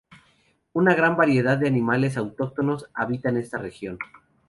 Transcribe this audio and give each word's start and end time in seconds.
Una 0.73 0.95
gran 0.95 1.15
variedad 1.15 1.59
de 1.59 1.67
animales 1.67 2.17
autóctonos 2.17 2.89
habitan 2.95 3.37
esta 3.37 3.59
región. 3.59 3.99